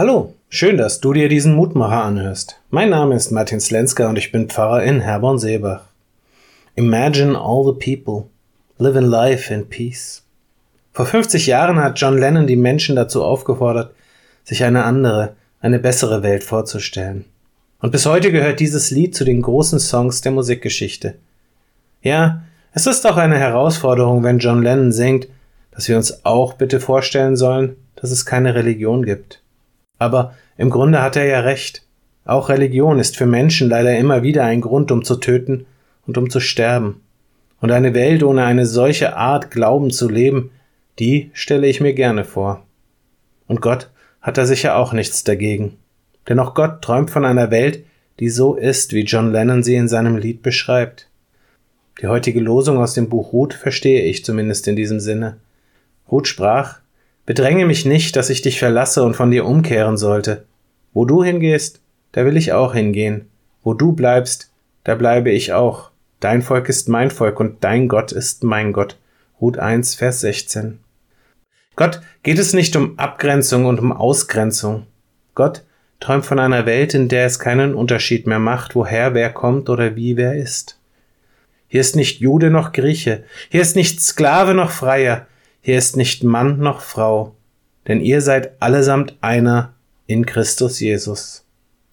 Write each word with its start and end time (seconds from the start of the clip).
Hallo, 0.00 0.32
schön, 0.48 0.78
dass 0.78 1.02
du 1.02 1.12
dir 1.12 1.28
diesen 1.28 1.54
Mutmacher 1.54 2.02
anhörst. 2.02 2.58
Mein 2.70 2.88
Name 2.88 3.14
ist 3.16 3.32
Martin 3.32 3.60
Slenska 3.60 4.08
und 4.08 4.16
ich 4.16 4.32
bin 4.32 4.48
Pfarrer 4.48 4.82
in 4.82 5.02
Herborn-Seebach. 5.02 5.82
Imagine 6.74 7.38
all 7.38 7.66
the 7.66 7.78
people, 7.78 8.30
live 8.78 8.96
in 8.96 9.04
life 9.04 9.52
in 9.52 9.68
peace. 9.68 10.22
Vor 10.94 11.04
50 11.04 11.46
Jahren 11.46 11.76
hat 11.76 12.00
John 12.00 12.16
Lennon 12.16 12.46
die 12.46 12.56
Menschen 12.56 12.96
dazu 12.96 13.22
aufgefordert, 13.22 13.94
sich 14.42 14.64
eine 14.64 14.84
andere, 14.84 15.36
eine 15.60 15.78
bessere 15.78 16.22
Welt 16.22 16.44
vorzustellen. 16.44 17.26
Und 17.80 17.92
bis 17.92 18.06
heute 18.06 18.32
gehört 18.32 18.58
dieses 18.58 18.90
Lied 18.90 19.14
zu 19.14 19.26
den 19.26 19.42
großen 19.42 19.80
Songs 19.80 20.22
der 20.22 20.32
Musikgeschichte. 20.32 21.16
Ja, 22.00 22.40
es 22.72 22.86
ist 22.86 23.06
auch 23.06 23.18
eine 23.18 23.38
Herausforderung, 23.38 24.22
wenn 24.22 24.38
John 24.38 24.62
Lennon 24.62 24.92
singt, 24.92 25.28
dass 25.72 25.88
wir 25.88 25.98
uns 25.98 26.24
auch 26.24 26.54
bitte 26.54 26.80
vorstellen 26.80 27.36
sollen, 27.36 27.76
dass 27.96 28.10
es 28.10 28.24
keine 28.24 28.54
Religion 28.54 29.04
gibt. 29.04 29.42
Aber 30.00 30.34
im 30.56 30.70
Grunde 30.70 31.02
hat 31.02 31.14
er 31.14 31.26
ja 31.26 31.40
recht. 31.40 31.84
Auch 32.24 32.48
Religion 32.48 32.98
ist 32.98 33.16
für 33.16 33.26
Menschen 33.26 33.68
leider 33.68 33.96
immer 33.96 34.24
wieder 34.24 34.44
ein 34.44 34.60
Grund, 34.60 34.90
um 34.90 35.04
zu 35.04 35.16
töten 35.16 35.66
und 36.06 36.18
um 36.18 36.30
zu 36.30 36.40
sterben. 36.40 37.02
Und 37.60 37.70
eine 37.70 37.94
Welt 37.94 38.22
ohne 38.22 38.44
eine 38.44 38.66
solche 38.66 39.14
Art 39.16 39.50
Glauben 39.50 39.90
zu 39.90 40.08
leben, 40.08 40.50
die 40.98 41.30
stelle 41.34 41.66
ich 41.66 41.80
mir 41.80 41.92
gerne 41.92 42.24
vor. 42.24 42.64
Und 43.46 43.60
Gott 43.60 43.90
hat 44.22 44.38
da 44.38 44.46
sicher 44.46 44.76
auch 44.76 44.92
nichts 44.92 45.22
dagegen. 45.22 45.76
Denn 46.28 46.38
auch 46.38 46.54
Gott 46.54 46.82
träumt 46.82 47.10
von 47.10 47.24
einer 47.24 47.50
Welt, 47.50 47.84
die 48.20 48.30
so 48.30 48.54
ist, 48.54 48.92
wie 48.92 49.04
John 49.04 49.32
Lennon 49.32 49.62
sie 49.62 49.76
in 49.76 49.88
seinem 49.88 50.16
Lied 50.16 50.42
beschreibt. 50.42 51.08
Die 52.00 52.06
heutige 52.06 52.40
Losung 52.40 52.78
aus 52.78 52.94
dem 52.94 53.10
Buch 53.10 53.32
Ruth 53.32 53.52
verstehe 53.52 54.02
ich 54.02 54.24
zumindest 54.24 54.66
in 54.66 54.76
diesem 54.76 55.00
Sinne. 55.00 55.36
Ruth 56.10 56.28
sprach, 56.28 56.80
Bedränge 57.26 57.66
mich 57.66 57.84
nicht, 57.84 58.16
dass 58.16 58.30
ich 58.30 58.42
dich 58.42 58.58
verlasse 58.58 59.02
und 59.02 59.14
von 59.14 59.30
dir 59.30 59.44
umkehren 59.44 59.96
sollte. 59.96 60.44
Wo 60.92 61.04
du 61.04 61.22
hingehst, 61.22 61.80
da 62.12 62.24
will 62.24 62.36
ich 62.36 62.52
auch 62.52 62.74
hingehen. 62.74 63.28
Wo 63.62 63.74
du 63.74 63.92
bleibst, 63.92 64.50
da 64.84 64.94
bleibe 64.94 65.30
ich 65.30 65.52
auch. 65.52 65.90
Dein 66.18 66.42
Volk 66.42 66.68
ist 66.68 66.88
mein 66.88 67.10
Volk 67.10 67.40
und 67.40 67.62
dein 67.62 67.88
Gott 67.88 68.12
ist 68.12 68.44
mein 68.44 68.72
Gott. 68.72 68.96
Ruth 69.40 69.58
1, 69.58 69.94
Vers 69.94 70.20
16. 70.20 70.80
Gott 71.76 72.00
geht 72.22 72.38
es 72.38 72.52
nicht 72.52 72.76
um 72.76 72.98
Abgrenzung 72.98 73.64
und 73.64 73.80
um 73.80 73.92
Ausgrenzung. 73.92 74.86
Gott 75.34 75.62
träumt 76.00 76.26
von 76.26 76.38
einer 76.38 76.66
Welt, 76.66 76.94
in 76.94 77.08
der 77.08 77.26
es 77.26 77.38
keinen 77.38 77.74
Unterschied 77.74 78.26
mehr 78.26 78.38
macht, 78.38 78.74
woher 78.74 79.14
wer 79.14 79.30
kommt 79.30 79.70
oder 79.70 79.96
wie 79.96 80.16
wer 80.16 80.34
ist. 80.34 80.78
Hier 81.68 81.80
ist 81.80 81.94
nicht 81.94 82.20
Jude 82.20 82.50
noch 82.50 82.72
Grieche, 82.72 83.24
hier 83.48 83.62
ist 83.62 83.76
nicht 83.76 84.00
Sklave 84.00 84.54
noch 84.54 84.70
Freier, 84.70 85.26
hier 85.62 85.76
ist 85.76 85.96
nicht 85.96 86.24
Mann 86.24 86.58
noch 86.58 86.80
Frau, 86.80 87.34
denn 87.86 88.00
ihr 88.00 88.22
seid 88.22 88.60
allesamt 88.60 89.16
einer 89.20 89.74
in 90.06 90.24
Christus 90.24 90.80
Jesus. 90.80 91.44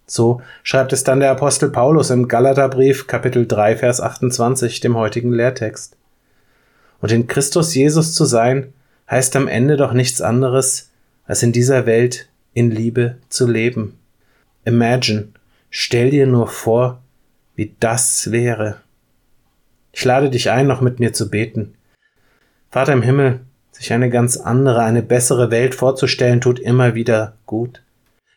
So 0.05 0.41
schreibt 0.63 0.93
es 0.93 1.03
dann 1.03 1.19
der 1.19 1.31
Apostel 1.31 1.69
Paulus 1.69 2.09
im 2.09 2.29
Galaterbrief 2.29 3.07
Kapitel 3.07 3.45
3 3.45 3.75
Vers 3.75 3.99
28, 3.99 4.79
dem 4.79 4.95
heutigen 4.95 5.33
Lehrtext. 5.33 5.97
Und 7.01 7.11
in 7.11 7.27
Christus 7.27 7.75
Jesus 7.75 8.13
zu 8.13 8.23
sein, 8.23 8.73
heißt 9.09 9.35
am 9.35 9.47
Ende 9.47 9.75
doch 9.75 9.93
nichts 9.93 10.21
anderes, 10.21 10.91
als 11.25 11.43
in 11.43 11.51
dieser 11.51 11.85
Welt 11.85 12.29
in 12.53 12.71
Liebe 12.71 13.17
zu 13.27 13.47
leben. 13.47 13.99
Imagine, 14.63 15.27
stell 15.69 16.09
dir 16.09 16.25
nur 16.25 16.47
vor, 16.47 17.01
wie 17.55 17.75
das 17.79 18.31
wäre. 18.31 18.77
Ich 19.91 20.05
lade 20.05 20.29
dich 20.29 20.51
ein, 20.51 20.67
noch 20.67 20.81
mit 20.81 20.99
mir 20.99 21.11
zu 21.11 21.29
beten. 21.29 21.73
Vater 22.69 22.93
im 22.93 23.01
Himmel, 23.01 23.41
sich 23.77 23.93
eine 23.93 24.09
ganz 24.09 24.37
andere, 24.37 24.81
eine 24.81 25.03
bessere 25.03 25.51
Welt 25.51 25.75
vorzustellen, 25.75 26.41
tut 26.41 26.59
immer 26.59 26.95
wieder 26.95 27.33
gut. 27.45 27.81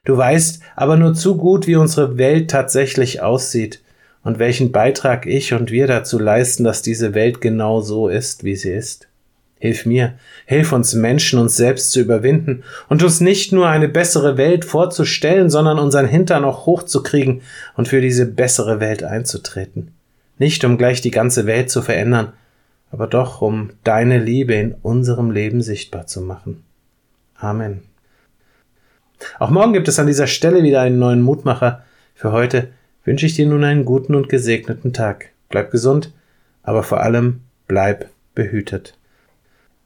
Du 0.04 0.16
weißt 0.16 0.60
aber 0.76 0.96
nur 0.96 1.14
zu 1.14 1.36
gut, 1.36 1.66
wie 1.66 1.76
unsere 1.76 2.18
Welt 2.18 2.50
tatsächlich 2.50 3.22
aussieht 3.22 3.82
und 4.22 4.38
welchen 4.38 4.72
Beitrag 4.72 5.26
ich 5.26 5.54
und 5.54 5.70
wir 5.70 5.86
dazu 5.86 6.18
leisten, 6.18 6.64
dass 6.64 6.82
diese 6.82 7.14
Welt 7.14 7.40
genau 7.40 7.80
so 7.80 8.08
ist, 8.08 8.44
wie 8.44 8.56
sie 8.56 8.72
ist. 8.72 9.08
Hilf 9.58 9.84
mir, 9.84 10.14
hilf 10.46 10.72
uns 10.72 10.94
Menschen, 10.94 11.38
uns 11.38 11.56
selbst 11.56 11.92
zu 11.92 12.00
überwinden 12.00 12.62
und 12.88 13.02
uns 13.02 13.20
nicht 13.20 13.52
nur 13.52 13.68
eine 13.68 13.88
bessere 13.88 14.38
Welt 14.38 14.64
vorzustellen, 14.64 15.50
sondern 15.50 15.78
unseren 15.78 16.06
Hintern 16.06 16.44
auch 16.44 16.64
hochzukriegen 16.64 17.42
und 17.76 17.88
für 17.88 18.00
diese 18.00 18.24
bessere 18.24 18.80
Welt 18.80 19.02
einzutreten. 19.02 19.92
Nicht 20.38 20.64
um 20.64 20.78
gleich 20.78 21.02
die 21.02 21.10
ganze 21.10 21.44
Welt 21.44 21.70
zu 21.70 21.82
verändern, 21.82 22.32
aber 22.90 23.06
doch 23.06 23.40
um 23.40 23.70
deine 23.84 24.18
Liebe 24.18 24.54
in 24.54 24.74
unserem 24.82 25.30
Leben 25.30 25.62
sichtbar 25.62 26.06
zu 26.06 26.20
machen. 26.20 26.64
Amen. 27.36 27.82
Auch 29.38 29.50
morgen 29.50 29.72
gibt 29.72 29.88
es 29.88 29.98
an 29.98 30.06
dieser 30.06 30.26
Stelle 30.26 30.62
wieder 30.62 30.80
einen 30.80 30.98
neuen 30.98 31.22
Mutmacher. 31.22 31.84
Für 32.14 32.32
heute 32.32 32.68
wünsche 33.04 33.26
ich 33.26 33.34
dir 33.34 33.46
nun 33.46 33.64
einen 33.64 33.84
guten 33.84 34.14
und 34.14 34.28
gesegneten 34.28 34.92
Tag. 34.92 35.30
Bleib 35.48 35.70
gesund, 35.70 36.12
aber 36.62 36.82
vor 36.82 37.00
allem 37.00 37.40
bleib 37.66 38.08
behütet. 38.34 38.96